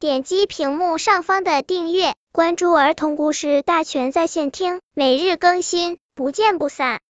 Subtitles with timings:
[0.00, 7.00] 点击屏幕上方的订阅，关注儿童故事大全在线听，每日更新，不见不散。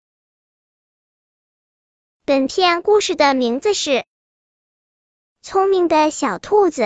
[2.24, 3.90] 本片故事的名字是
[5.43, 6.82] 《聪明的小兔子》。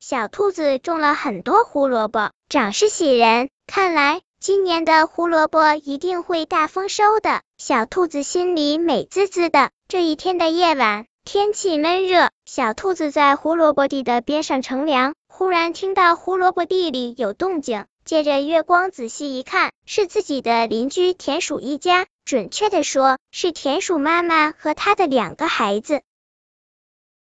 [0.00, 7.42] 小兔子种了很多胡萝卜，长势喜人，看来今年的胡萝卜一定会大丰收的。
[7.58, 9.70] 小兔子心里美滋滋的。
[9.88, 26.02] 这一天的夜晚，天气闷热，小兔子在胡萝卜地的边上乘凉，忽然听到胡萝卜地里有动静，借着月光仔细一看，是自己的邻居田鼠一家，准确的说，是田鼠妈妈和她的两个孩子。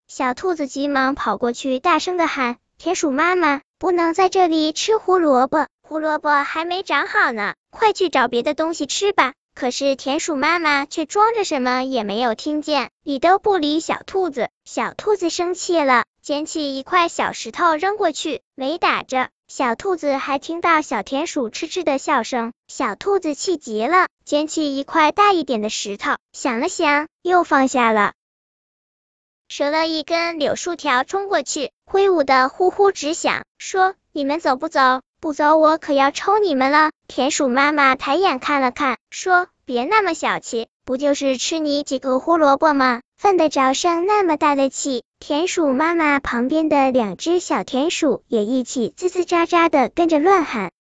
[0.09, 14.49] 小兔子急忙跑过去，大声的喊：“田鼠妈妈，不能在这里吃胡萝卜，胡萝卜还没长好呢，快去找别的东西吃吧。”可是田鼠妈妈却装着什么也没有听见，理都不理小兔子。
[14.65, 19.29] 小兔子生气了，捡起一块小石头扔过去，没打着。
[19.49, 28.15] 小兔子还听到小田鼠痴痴的笑声，小兔子气极了，捡起一块大一点的石头，想了想，又放下了。
[29.49, 34.81] 折了一根柳树条冲过去，挥舞的呼呼直响，说：“你们走不走？”
[35.23, 36.91] 不走，我可要抽你们了！
[37.07, 43.03] 田鼠妈妈抬眼看了看，说：“别那么小气，不就是吃你几个胡萝卜吗？
[43.17, 50.73] 犯得着生那么大的气？”田鼠妈妈旁边的两只小田鼠也一起吱吱喳喳的跟着乱喊。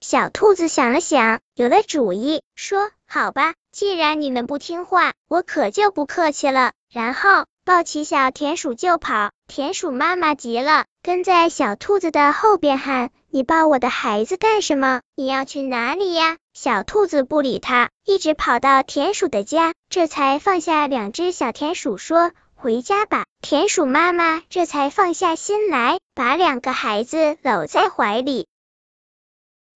[0.00, 9.30] 小兔子想了想，有了主意，说：“好吧，既然你们不听话，我可就不客气了。”然后抱起小田鼠就跑。
[9.46, 15.02] 田鼠妈妈急了，跟在小兔子的后边喊：“你抱我的孩子干什么？
[15.16, 28.46] 你要去哪里呀？”小兔子不理他，一直跑到田鼠的家，这才放下两只小田鼠，说：“回家吧。”田鼠妈妈这才放下心来，把两个孩子搂在怀里。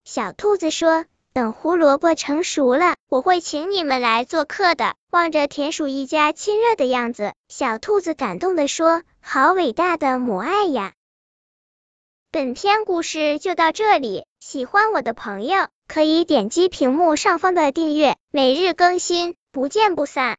[0.07, 1.05] 小兔子说。
[1.35, 4.97] 等胡萝卜成熟了，我会请你们来做客的。
[5.12, 10.95] 望着田鼠一家亲热的样子，小兔子感动的说：“好伟大的母爱呀！”
[12.33, 20.30] 本篇故事就到这里，喜欢我的朋友可以点击屏幕上方的订阅，每日更新，不见不散。